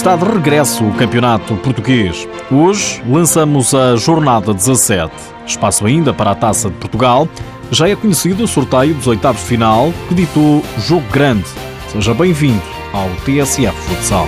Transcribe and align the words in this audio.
Está 0.00 0.16
de 0.16 0.24
regresso 0.24 0.82
o 0.82 0.94
Campeonato 0.94 1.54
Português. 1.56 2.26
Hoje 2.50 3.02
lançamos 3.06 3.74
a 3.74 3.96
jornada 3.96 4.54
17. 4.54 5.12
Espaço 5.46 5.84
ainda 5.84 6.10
para 6.14 6.30
a 6.30 6.34
Taça 6.34 6.70
de 6.70 6.76
Portugal. 6.76 7.28
Já 7.70 7.86
é 7.86 7.94
conhecido 7.94 8.44
o 8.44 8.48
sorteio 8.48 8.94
dos 8.94 9.06
oitavos 9.06 9.42
de 9.42 9.48
final 9.48 9.92
que 10.08 10.14
ditou 10.14 10.64
Jogo 10.78 11.04
Grande. 11.12 11.44
Seja 11.88 12.14
bem-vindo 12.14 12.62
ao 12.94 13.10
TSF 13.26 13.76
Futsal. 13.76 14.26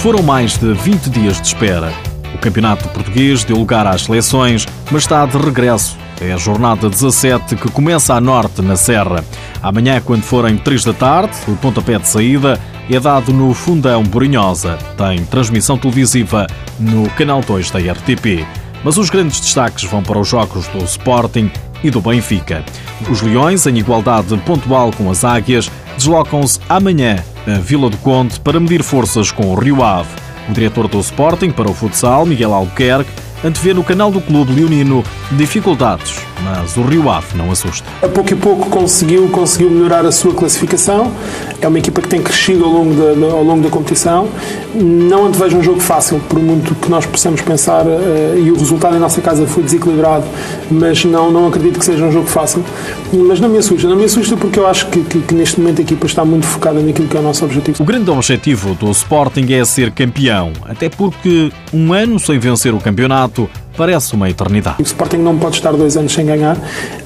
Foram 0.00 0.22
mais 0.22 0.56
de 0.56 0.72
20 0.72 1.10
dias 1.10 1.38
de 1.42 1.46
espera. 1.48 1.92
O 2.34 2.38
Campeonato 2.38 2.88
Português 2.88 3.44
deu 3.44 3.56
lugar 3.56 3.86
às 3.86 4.02
seleções, 4.02 4.66
mas 4.90 5.02
está 5.02 5.24
de 5.24 5.38
regresso. 5.38 5.96
É 6.20 6.32
a 6.32 6.36
jornada 6.36 6.88
17 6.88 7.56
que 7.56 7.70
começa 7.70 8.14
a 8.14 8.20
norte, 8.20 8.62
na 8.62 8.76
Serra. 8.76 9.24
Amanhã, 9.62 10.00
quando 10.04 10.22
forem 10.22 10.56
3 10.56 10.84
da 10.84 10.92
tarde, 10.92 11.36
o 11.48 11.56
pontapé 11.56 11.98
de 11.98 12.08
saída 12.08 12.60
é 12.90 13.00
dado 13.00 13.32
no 13.32 13.52
Fundão 13.54 14.02
Borinhosa. 14.02 14.78
Tem 14.96 15.24
transmissão 15.24 15.78
televisiva 15.78 16.46
no 16.78 17.08
canal 17.10 17.40
2 17.40 17.70
da 17.70 17.78
RTP. 17.78 18.46
Mas 18.82 18.98
os 18.98 19.08
grandes 19.08 19.40
destaques 19.40 19.84
vão 19.84 20.02
para 20.02 20.18
os 20.18 20.28
jogos 20.28 20.66
do 20.68 20.84
Sporting 20.84 21.50
e 21.82 21.90
do 21.90 22.00
Benfica. 22.00 22.64
Os 23.10 23.22
Leões, 23.22 23.66
em 23.66 23.78
igualdade 23.78 24.36
pontual 24.38 24.90
com 24.92 25.10
as 25.10 25.24
Águias, 25.24 25.70
deslocam-se 25.96 26.60
amanhã 26.68 27.24
a 27.46 27.58
Vila 27.58 27.90
do 27.90 27.96
Conde 27.98 28.38
para 28.40 28.60
medir 28.60 28.82
forças 28.82 29.30
com 29.30 29.46
o 29.46 29.54
Rio 29.54 29.82
Ave. 29.82 30.23
O 30.48 30.52
diretor 30.52 30.88
do 30.88 31.00
Sporting 31.00 31.50
para 31.50 31.70
o 31.70 31.74
futsal, 31.74 32.26
Miguel 32.26 32.52
Albuquerque, 32.52 33.10
antevê 33.44 33.74
no 33.74 33.84
canal 33.84 34.10
do 34.10 34.20
clube 34.20 34.52
leonino 34.52 35.02
dificuldades, 35.32 36.23
mas 36.42 36.76
o 36.76 36.82
Rio 36.82 37.08
Ave 37.10 37.36
não 37.36 37.50
assusta. 37.50 37.86
A 38.02 38.08
pouco 38.08 38.32
e 38.32 38.36
pouco 38.36 38.68
conseguiu, 38.68 39.28
conseguiu 39.28 39.70
melhorar 39.70 40.04
a 40.04 40.12
sua 40.12 40.34
classificação. 40.34 41.12
É 41.60 41.68
uma 41.68 41.78
equipa 41.78 42.00
que 42.00 42.08
tem 42.08 42.22
crescido 42.22 42.64
ao 42.64 42.70
longo 42.70 42.94
da, 42.94 43.26
ao 43.32 43.42
longo 43.42 43.62
da 43.62 43.70
competição. 43.70 44.28
Não 44.74 45.26
antevejo 45.26 45.56
um 45.58 45.62
jogo 45.62 45.80
fácil, 45.80 46.20
por 46.28 46.38
muito 46.38 46.74
que 46.74 46.90
nós 46.90 47.06
possamos 47.06 47.40
pensar, 47.40 47.86
uh, 47.86 48.38
e 48.38 48.50
o 48.50 48.58
resultado 48.58 48.96
em 48.96 48.98
nossa 48.98 49.20
casa 49.20 49.46
foi 49.46 49.62
desequilibrado, 49.62 50.24
mas 50.70 51.04
não, 51.04 51.30
não 51.30 51.46
acredito 51.46 51.78
que 51.78 51.84
seja 51.84 52.04
um 52.04 52.12
jogo 52.12 52.26
fácil. 52.26 52.64
Mas 53.12 53.38
não 53.40 53.48
me 53.48 53.58
assusta, 53.58 53.88
não 53.88 53.96
me 53.96 54.04
assusta 54.04 54.36
porque 54.36 54.58
eu 54.58 54.66
acho 54.66 54.88
que, 54.88 55.00
que, 55.02 55.20
que 55.20 55.34
neste 55.34 55.60
momento 55.60 55.78
a 55.78 55.82
equipa 55.82 56.06
está 56.06 56.24
muito 56.24 56.46
focada 56.46 56.80
naquilo 56.80 57.08
que 57.08 57.16
é 57.16 57.20
o 57.20 57.22
nosso 57.22 57.44
objetivo. 57.44 57.82
O 57.82 57.86
grande 57.86 58.10
objetivo 58.10 58.74
do 58.74 58.90
Sporting 58.90 59.46
é 59.52 59.64
ser 59.64 59.92
campeão, 59.92 60.52
até 60.64 60.88
porque 60.88 61.52
um 61.72 61.92
ano 61.92 62.18
sem 62.18 62.38
vencer 62.38 62.74
o 62.74 62.80
campeonato 62.80 63.48
parece 63.76 64.14
uma 64.14 64.28
eternidade. 64.28 64.76
O 64.80 64.82
Sporting 64.82 65.18
não 65.18 65.38
pode 65.38 65.56
estar 65.56 65.72
dois 65.72 65.96
anos 65.96 66.12
sem 66.12 66.26
ganhar. 66.26 66.56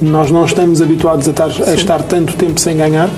Nós 0.00 0.30
não 0.30 0.44
estamos 0.44 0.80
habituados 0.80 1.26
a 1.28 1.30
estar, 1.30 1.50
a 1.66 1.74
estar 1.74 2.02
tanto 2.02 2.34
tempo 2.34 2.58
sem 2.60 2.76
ganhar. 2.76 3.08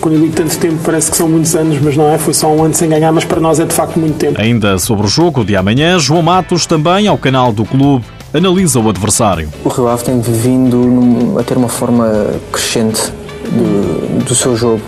Quando 0.00 0.14
eu 0.14 0.20
digo 0.22 0.34
tanto 0.34 0.58
tempo, 0.58 0.78
parece 0.84 1.12
que 1.12 1.16
são 1.16 1.28
muitos 1.28 1.54
anos, 1.54 1.80
mas 1.80 1.96
não 1.96 2.08
é. 2.08 2.18
Foi 2.18 2.34
só 2.34 2.48
um 2.48 2.64
ano 2.64 2.74
sem 2.74 2.88
ganhar, 2.88 3.12
mas 3.12 3.24
para 3.24 3.40
nós 3.40 3.60
é 3.60 3.64
de 3.64 3.72
facto 3.72 3.98
muito 3.98 4.16
tempo. 4.16 4.40
Ainda 4.40 4.78
sobre 4.78 5.06
o 5.06 5.08
jogo 5.08 5.44
de 5.44 5.54
amanhã, 5.54 5.98
João 5.98 6.22
Matos, 6.22 6.66
também 6.66 7.06
ao 7.06 7.16
canal 7.16 7.52
do 7.52 7.64
clube, 7.64 8.04
analisa 8.34 8.80
o 8.80 8.88
adversário. 8.88 9.48
O 9.64 9.68
Rio 9.68 9.86
Ave 9.88 10.02
tem 10.02 10.20
vindo 10.20 11.36
a 11.38 11.44
ter 11.44 11.56
uma 11.56 11.68
forma 11.68 12.34
crescente 12.50 13.12
do, 13.50 14.24
do 14.24 14.34
seu 14.34 14.56
jogo. 14.56 14.82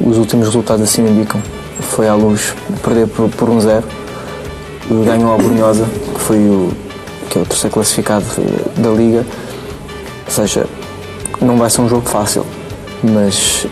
Os 0.00 0.16
últimos 0.16 0.46
resultados 0.46 0.82
assim 0.82 1.06
indicam. 1.06 1.42
Foi 1.80 2.08
à 2.08 2.14
luz 2.14 2.54
perder 2.82 3.06
por, 3.08 3.28
por 3.28 3.50
um 3.50 3.60
zero. 3.60 3.84
Ganhou 5.04 5.34
a 5.34 5.36
Brunhosa, 5.36 5.84
que 6.14 6.20
foi 6.20 6.38
o, 6.38 6.72
que 7.34 7.38
é 7.40 7.42
o 7.42 7.46
terceiro 7.46 7.74
classificado 7.74 8.24
da 8.76 8.90
Liga. 8.90 9.26
Ou 10.26 10.32
seja, 10.32 10.66
não 11.40 11.56
vai 11.56 11.68
ser 11.68 11.80
um 11.80 11.88
jogo 11.88 12.08
fácil, 12.08 12.46
mas 13.02 13.66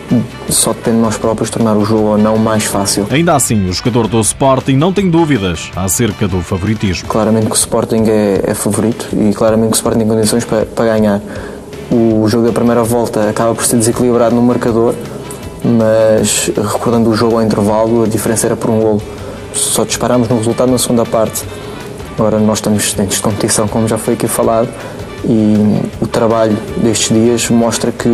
só 0.49 0.73
depende 0.73 0.97
de 0.97 1.03
nós 1.03 1.17
próprios 1.17 1.49
tornar 1.49 1.77
o 1.77 1.85
jogo 1.85 2.09
ou 2.09 2.19
não 2.19 2.37
mais 2.37 2.65
fácil. 2.65 3.07
Ainda 3.09 3.37
assim, 3.37 3.69
o 3.69 3.73
jogador 3.73 4.09
do 4.09 4.21
Sporting 4.21 4.75
não 4.75 4.93
tem 4.93 5.09
dúvidas 5.09 5.71
acerca 5.77 6.27
do 6.27 6.43
favoritismo. 6.43 7.09
Claramente 7.09 7.47
que 7.47 7.53
o 7.53 7.55
Sporting 7.55 8.05
é, 8.09 8.41
é 8.49 8.55
favorito 8.55 9.09
e 9.13 9.33
claramente 9.33 9.71
que 9.71 9.75
o 9.75 9.79
Sporting 9.79 9.99
tem 10.01 10.09
condições 10.09 10.45
para, 10.45 10.67
para 10.67 10.85
ganhar. 10.87 11.21
O 11.91 12.27
jogo 12.29 12.47
da 12.47 12.53
primeira 12.53 12.83
volta 12.83 13.31
acaba 13.31 13.55
por 13.55 13.65
ser 13.65 13.77
desequilibrado 13.77 14.35
no 14.35 14.43
marcador, 14.43 14.95
mas 15.63 16.51
recordando 16.57 17.09
o 17.11 17.15
jogo 17.15 17.37
ao 17.37 17.43
intervalo, 17.43 18.03
a 18.03 18.09
diferença 18.09 18.47
era 18.47 18.57
por 18.57 18.71
um 18.71 18.81
golo. 18.81 19.03
Só 19.55 19.85
disparamos 19.85 20.29
no 20.29 20.39
resultado 20.39 20.73
na 20.73 20.79
segunda 20.79 21.05
parte. 21.05 21.45
Agora 22.19 22.39
nós 22.39 22.59
estamos 22.59 22.93
dentro 22.95 23.17
de 23.17 23.23
competição, 23.23 23.67
como 23.67 23.89
já 23.89 23.99
foi 23.99 24.15
aqui 24.15 24.29
falado, 24.29 24.69
e 25.25 25.55
o 26.01 26.07
trabalho 26.07 26.57
destes 26.83 27.09
dias 27.09 27.49
mostra 27.49 27.91
que 27.93 28.09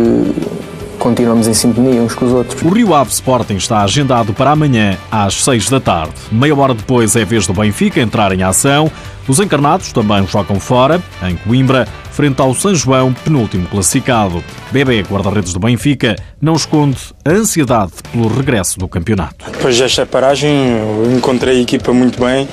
continuamos 0.99 1.47
em 1.47 1.53
sintonia 1.53 2.01
uns 2.01 2.13
com 2.13 2.25
os 2.25 2.31
outros. 2.31 2.61
O 2.61 2.69
Rio 2.69 2.93
Ave 2.93 3.09
Sporting 3.11 3.55
está 3.55 3.81
agendado 3.81 4.33
para 4.33 4.51
amanhã 4.51 4.97
às 5.09 5.43
6 5.43 5.69
da 5.69 5.79
tarde. 5.79 6.13
Meia 6.31 6.55
hora 6.55 6.73
depois 6.73 7.15
é 7.15 7.23
vez 7.23 7.47
do 7.47 7.53
Benfica 7.53 7.99
entrar 8.01 8.31
em 8.33 8.43
ação. 8.43 8.91
Os 9.27 9.39
encarnados 9.39 9.93
também 9.93 10.25
jogam 10.27 10.59
fora, 10.59 11.01
em 11.23 11.35
Coimbra, 11.35 11.87
frente 12.11 12.41
ao 12.41 12.53
São 12.53 12.75
João, 12.75 13.13
penúltimo 13.13 13.67
classificado. 13.67 14.43
Bebé, 14.71 15.01
guarda-redes 15.01 15.53
do 15.53 15.59
Benfica, 15.59 16.15
não 16.41 16.53
esconde 16.53 16.97
a 17.23 17.31
ansiedade 17.31 17.91
pelo 18.11 18.27
regresso 18.27 18.77
do 18.77 18.87
campeonato. 18.87 19.45
Depois 19.51 19.77
desta 19.77 20.05
paragem, 20.05 20.51
eu 20.51 21.15
encontrei 21.15 21.59
a 21.59 21.61
equipa 21.61 21.93
muito 21.93 22.19
bem 22.19 22.47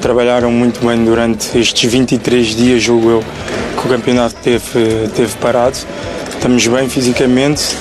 trabalharam 0.00 0.50
muito 0.50 0.86
bem 0.86 1.04
durante 1.04 1.58
estes 1.58 1.90
23 1.90 2.46
dias, 2.56 2.82
julgo 2.82 3.10
eu, 3.10 3.24
que 3.80 3.86
o 3.86 3.90
campeonato 3.90 4.34
teve, 4.36 5.08
teve 5.14 5.34
parado. 5.40 5.76
Estamos 6.28 6.66
bem 6.66 6.88
fisicamente 6.88 7.76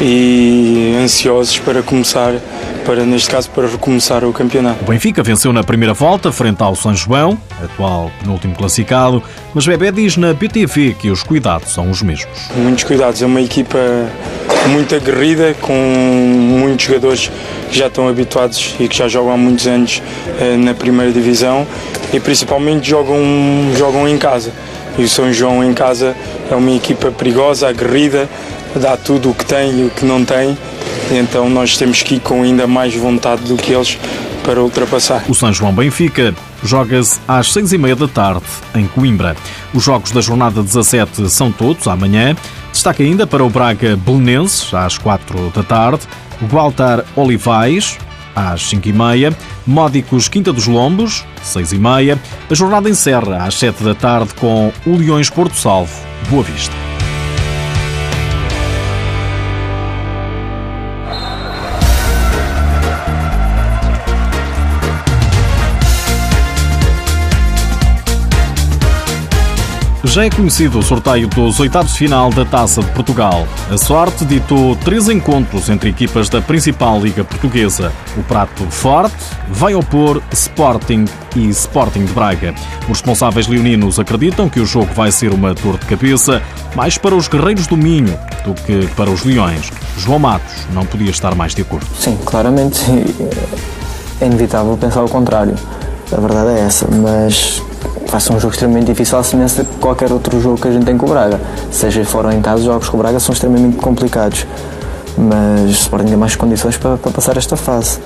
e 0.00 0.94
ansiosos 1.02 1.58
para 1.58 1.82
começar, 1.82 2.34
para 2.84 3.04
neste 3.04 3.30
caso, 3.30 3.50
para 3.50 3.66
recomeçar 3.66 4.24
o 4.24 4.32
campeonato. 4.32 4.84
O 4.84 4.88
Benfica 4.88 5.22
venceu 5.22 5.52
na 5.52 5.62
primeira 5.62 5.94
volta 5.94 6.32
frente 6.32 6.62
ao 6.62 6.74
São 6.74 6.94
João, 6.94 7.38
atual 7.62 8.10
penúltimo 8.20 8.54
classificado, 8.54 9.22
mas 9.54 9.66
Bebé 9.66 9.90
diz 9.90 10.16
na 10.16 10.32
BTV 10.32 10.96
que 10.98 11.10
os 11.10 11.22
cuidados 11.22 11.72
são 11.72 11.90
os 11.90 12.02
mesmos. 12.02 12.48
Muitos 12.56 12.84
cuidados, 12.84 13.22
é 13.22 13.26
uma 13.26 13.40
equipa 13.40 13.78
muito 14.68 14.94
aguerrida, 14.94 15.54
com 15.60 15.72
muitos 15.72 16.86
jogadores 16.86 17.30
que 17.74 17.80
já 17.80 17.88
estão 17.88 18.06
habituados 18.06 18.76
e 18.78 18.86
que 18.86 18.96
já 18.96 19.08
jogam 19.08 19.32
há 19.32 19.36
muitos 19.36 19.66
anos 19.66 20.00
eh, 20.38 20.56
na 20.56 20.72
primeira 20.72 21.10
divisão 21.10 21.66
e 22.12 22.20
principalmente 22.20 22.88
jogam, 22.88 23.18
jogam 23.76 24.08
em 24.08 24.16
casa. 24.16 24.52
E 24.96 25.02
o 25.02 25.08
São 25.08 25.32
João 25.32 25.64
em 25.64 25.74
casa 25.74 26.14
é 26.48 26.54
uma 26.54 26.70
equipa 26.70 27.10
perigosa, 27.10 27.68
aguerrida, 27.68 28.28
dá 28.76 28.96
tudo 28.96 29.30
o 29.30 29.34
que 29.34 29.44
tem 29.44 29.80
e 29.80 29.84
o 29.86 29.90
que 29.90 30.04
não 30.04 30.24
tem. 30.24 30.56
Então 31.10 31.50
nós 31.50 31.76
temos 31.76 32.00
que 32.00 32.14
ir 32.14 32.20
com 32.20 32.44
ainda 32.44 32.64
mais 32.68 32.94
vontade 32.94 33.42
do 33.42 33.56
que 33.56 33.72
eles 33.72 33.98
para 34.44 34.62
ultrapassar. 34.62 35.24
O 35.28 35.34
São 35.34 35.52
João 35.52 35.72
Benfica 35.72 36.32
joga-se 36.62 37.18
às 37.26 37.52
seis 37.52 37.72
e 37.72 37.78
meia 37.78 37.96
da 37.96 38.06
tarde 38.06 38.44
em 38.76 38.86
Coimbra. 38.86 39.34
Os 39.74 39.82
jogos 39.82 40.12
da 40.12 40.20
jornada 40.20 40.62
17 40.62 41.28
são 41.28 41.50
todos 41.50 41.88
amanhã. 41.88 42.36
Destaque 42.70 43.02
ainda 43.02 43.26
para 43.26 43.42
o 43.42 43.50
Braga 43.50 43.96
Belenenses 43.96 44.72
às 44.72 44.96
quatro 44.96 45.50
da 45.52 45.64
tarde 45.64 46.06
Gualtar 46.44 47.04
Olivais, 47.16 47.98
às 48.34 48.62
5h30, 48.62 49.34
Módicos 49.66 50.28
Quinta 50.28 50.52
dos 50.52 50.66
Lombos, 50.66 51.24
6h30. 51.44 52.18
A 52.50 52.54
jornada 52.54 52.88
encerra 52.88 53.44
às 53.44 53.54
7 53.54 53.82
da 53.82 53.94
tarde 53.94 54.34
com 54.34 54.72
o 54.86 54.96
Leões 54.96 55.30
Porto 55.30 55.56
Salvo, 55.56 55.94
Boa 56.28 56.42
Vista. 56.42 56.93
Já 70.04 70.26
é 70.26 70.30
conhecido 70.30 70.78
o 70.78 70.82
sorteio 70.82 71.26
dos 71.26 71.58
oitavos 71.60 71.92
de 71.92 71.98
final 71.98 72.28
da 72.30 72.44
Taça 72.44 72.82
de 72.82 72.90
Portugal. 72.90 73.48
A 73.70 73.78
sorte 73.78 74.24
ditou 74.26 74.76
três 74.76 75.08
encontros 75.08 75.70
entre 75.70 75.88
equipas 75.88 76.28
da 76.28 76.42
principal 76.42 77.00
Liga 77.00 77.24
Portuguesa. 77.24 77.90
O 78.16 78.22
prato 78.22 78.64
forte 78.70 79.16
vai 79.48 79.74
opor 79.74 80.22
Sporting 80.30 81.06
e 81.34 81.48
Sporting 81.48 82.04
de 82.04 82.12
Braga. 82.12 82.54
Os 82.82 82.98
responsáveis 82.98 83.46
leoninos 83.46 83.98
acreditam 83.98 84.48
que 84.48 84.60
o 84.60 84.66
jogo 84.66 84.92
vai 84.94 85.10
ser 85.10 85.32
uma 85.32 85.54
dor 85.54 85.78
de 85.78 85.86
cabeça 85.86 86.42
mais 86.76 86.98
para 86.98 87.14
os 87.14 87.26
guerreiros 87.26 87.66
do 87.66 87.76
Minho 87.76 88.16
do 88.44 88.52
que 88.52 88.86
para 88.94 89.10
os 89.10 89.24
leões. 89.24 89.72
João 89.96 90.18
Matos 90.18 90.66
não 90.74 90.84
podia 90.84 91.10
estar 91.10 91.34
mais 91.34 91.54
de 91.54 91.62
acordo. 91.62 91.86
Sim, 91.98 92.18
claramente 92.26 92.78
é 94.20 94.26
inevitável 94.26 94.76
pensar 94.76 95.02
o 95.02 95.08
contrário. 95.08 95.54
A 96.12 96.20
verdade 96.20 96.50
é 96.50 96.60
essa, 96.60 96.86
mas 96.90 97.62
vai 98.14 98.20
ser 98.20 98.32
um 98.32 98.38
jogo 98.38 98.52
extremamente 98.54 98.86
difícil, 98.86 99.18
à 99.18 99.24
semelhança 99.24 99.64
de 99.64 99.70
qualquer 99.80 100.12
outro 100.12 100.40
jogo 100.40 100.56
que 100.60 100.68
a 100.68 100.70
gente 100.70 100.84
tem 100.84 100.96
com 100.96 101.04
o 101.04 101.08
Braga. 101.08 101.40
Seja 101.72 102.04
fora 102.04 102.28
ou 102.28 102.32
em 102.32 102.40
casa, 102.40 102.60
os 102.60 102.64
jogos 102.64 102.88
com 102.88 102.96
o 102.96 103.00
Braga 103.00 103.18
são 103.18 103.32
extremamente 103.32 103.76
complicados. 103.78 104.46
Mas 105.18 105.62
o 105.62 105.72
Sporting 105.72 106.06
tem 106.06 106.16
mais 106.16 106.36
condições 106.36 106.76
para, 106.76 106.96
para 106.96 107.10
passar 107.10 107.36
esta 107.36 107.56
fase. 107.56 107.98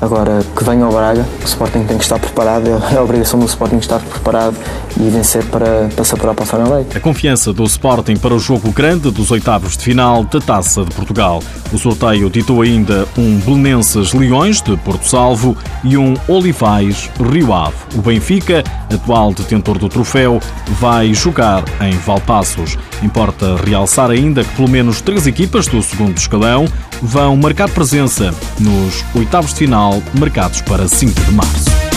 Agora 0.00 0.44
que 0.56 0.64
venha 0.64 0.84
ao 0.84 0.92
Braga, 0.92 1.26
o 1.42 1.44
Sporting 1.44 1.84
tem 1.84 1.98
que 1.98 2.04
estar 2.04 2.18
preparado, 2.18 2.68
é 2.92 2.96
a 2.96 3.02
obrigação 3.02 3.40
do 3.40 3.46
Sporting 3.46 3.78
estar 3.78 3.98
preparado 3.98 4.56
e 4.96 5.08
vencer 5.10 5.44
para, 5.46 5.88
para 5.94 6.04
se 6.04 6.14
apurar 6.14 6.34
para 6.34 6.44
a 6.44 6.46
Final 6.46 6.78
Eight. 6.78 6.96
A 6.96 7.00
confiança 7.00 7.52
do 7.52 7.64
Sporting 7.64 8.16
para 8.16 8.34
o 8.34 8.38
jogo 8.38 8.70
grande 8.70 9.10
dos 9.10 9.30
oitavos 9.30 9.76
de 9.76 9.84
final 9.84 10.22
da 10.24 10.40
Taça 10.40 10.84
de 10.84 10.94
Portugal. 10.94 11.42
O 11.72 11.78
sorteio 11.78 12.30
ditou 12.30 12.62
ainda 12.62 13.06
um 13.16 13.38
Belenenses 13.38 14.12
Leões 14.12 14.62
de 14.62 14.76
Porto 14.78 15.06
Salvo 15.06 15.56
e 15.82 15.96
um 15.96 16.14
Olivais 16.28 17.10
Rio 17.20 17.52
Ave. 17.52 17.76
O 17.96 18.00
Benfica, 18.00 18.62
atual 18.92 19.34
detentor 19.34 19.78
do 19.78 19.88
troféu, 19.88 20.40
vai 20.78 21.12
jogar 21.12 21.64
em 21.80 21.92
Valpassos. 21.98 22.78
Importa 23.02 23.56
realçar 23.56 24.10
ainda 24.10 24.42
que 24.42 24.54
pelo 24.56 24.68
menos 24.68 25.00
três 25.00 25.26
equipas 25.26 25.66
do 25.66 25.82
segundo 25.82 26.16
escalão 26.16 26.66
vão 27.00 27.36
marcar 27.36 27.68
presença 27.68 28.34
nos 28.58 29.04
oitavos 29.14 29.52
de 29.52 29.58
final 29.58 30.02
marcados 30.18 30.60
para 30.62 30.88
5 30.88 31.20
de 31.20 31.32
março. 31.32 31.88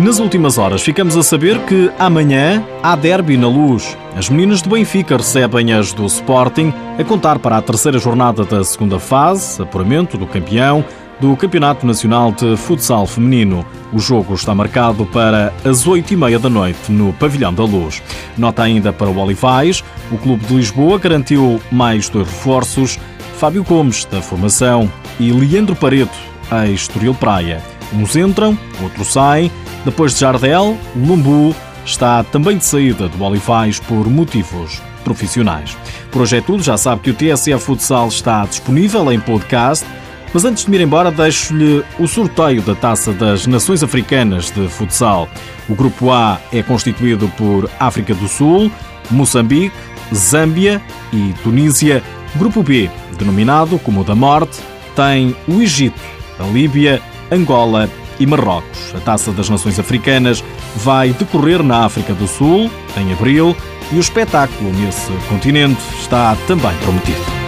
Nas 0.00 0.18
últimas 0.18 0.56
horas 0.56 0.80
ficamos 0.80 1.14
a 1.14 1.22
saber 1.22 1.58
que 1.66 1.90
amanhã 1.98 2.64
há 2.82 2.96
derby 2.96 3.36
na 3.36 3.48
luz. 3.48 3.98
As 4.16 4.30
meninas 4.30 4.62
do 4.62 4.70
Benfica 4.70 5.18
recebem 5.18 5.74
as 5.74 5.92
do 5.92 6.06
Sporting 6.06 6.72
a 6.98 7.04
contar 7.04 7.38
para 7.38 7.58
a 7.58 7.62
terceira 7.62 7.98
jornada 7.98 8.42
da 8.46 8.64
segunda 8.64 8.98
fase, 8.98 9.60
apuramento 9.60 10.16
do 10.16 10.26
campeão, 10.26 10.82
do 11.20 11.36
Campeonato 11.36 11.86
Nacional 11.86 12.32
de 12.32 12.56
Futsal 12.56 13.06
Feminino. 13.06 13.64
O 13.92 13.98
jogo 13.98 14.34
está 14.34 14.54
marcado 14.54 15.04
para 15.06 15.52
as 15.64 15.86
oito 15.86 16.12
e 16.14 16.16
meia 16.16 16.38
da 16.38 16.48
noite 16.48 16.90
no 16.90 17.12
Pavilhão 17.12 17.52
da 17.52 17.62
Luz. 17.62 18.02
Nota 18.38 18.62
ainda 18.62 18.92
para 18.92 19.10
o 19.10 19.18
Olivais, 19.18 19.84
o 20.10 20.16
Clube 20.16 20.46
de 20.46 20.54
Lisboa 20.54 20.98
garantiu 20.98 21.60
mais 21.70 22.08
dois 22.08 22.26
reforços, 22.26 22.98
Fábio 23.38 23.62
Gomes, 23.62 24.04
da 24.06 24.22
formação, 24.22 24.90
e 25.18 25.30
Leandro 25.30 25.76
Pareto, 25.76 26.16
ex-Estoril 26.64 27.14
Praia. 27.14 27.62
Uns 27.92 28.16
entram, 28.16 28.56
outros 28.82 29.12
saem. 29.12 29.50
Depois 29.84 30.14
de 30.14 30.20
Jardel, 30.20 30.76
Lumbu 30.96 31.54
está 31.84 32.22
também 32.24 32.56
de 32.56 32.64
saída 32.64 33.08
do 33.08 33.22
Olivais 33.22 33.78
por 33.80 34.08
motivos 34.08 34.80
profissionais. 35.04 35.76
Por 36.10 36.22
hoje 36.22 36.36
é 36.36 36.40
tudo. 36.40 36.62
Já 36.62 36.76
sabe 36.76 37.02
que 37.02 37.10
o 37.10 37.14
TSF 37.14 37.58
Futsal 37.58 38.08
está 38.08 38.44
disponível 38.44 39.10
em 39.12 39.18
podcast 39.18 39.84
mas 40.32 40.44
antes 40.44 40.64
de 40.64 40.70
me 40.70 40.76
ir 40.76 40.82
embora, 40.82 41.10
deixo-lhe 41.10 41.84
o 41.98 42.06
sorteio 42.06 42.62
da 42.62 42.74
Taça 42.74 43.12
das 43.12 43.46
Nações 43.46 43.82
Africanas 43.82 44.50
de 44.50 44.68
Futsal. 44.68 45.28
O 45.68 45.74
grupo 45.74 46.10
A 46.10 46.38
é 46.52 46.62
constituído 46.62 47.28
por 47.36 47.68
África 47.78 48.14
do 48.14 48.28
Sul, 48.28 48.70
Moçambique, 49.10 49.74
Zâmbia 50.14 50.80
e 51.12 51.34
Tunísia. 51.42 52.02
Grupo 52.36 52.62
B, 52.62 52.88
denominado 53.18 53.78
como 53.80 54.02
o 54.02 54.04
da 54.04 54.14
Morte, 54.14 54.60
tem 54.94 55.34
o 55.48 55.60
Egito, 55.60 56.00
a 56.38 56.44
Líbia, 56.44 57.02
Angola 57.30 57.88
e 58.20 58.26
Marrocos. 58.26 58.94
A 58.94 59.00
Taça 59.00 59.32
das 59.32 59.48
Nações 59.48 59.80
Africanas 59.80 60.44
vai 60.76 61.10
decorrer 61.12 61.62
na 61.62 61.84
África 61.84 62.14
do 62.14 62.28
Sul, 62.28 62.70
em 62.96 63.12
abril, 63.12 63.56
e 63.90 63.96
o 63.96 64.00
espetáculo 64.00 64.72
nesse 64.74 65.10
continente 65.28 65.80
está 66.00 66.36
também 66.46 66.76
prometido. 66.84 67.39